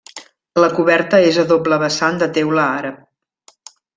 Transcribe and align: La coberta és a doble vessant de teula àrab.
La 0.63 0.69
coberta 0.77 1.19
és 1.25 1.37
a 1.43 1.45
doble 1.51 1.79
vessant 1.85 2.17
de 2.25 2.31
teula 2.39 2.67
àrab. 2.81 3.69